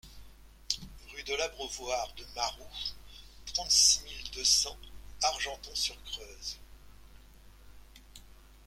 [1.11, 2.71] Rue de l'Abreuvoir de Maroux,
[3.53, 4.75] trente-six mille deux cents
[5.21, 6.57] Argenton-sur-Creuse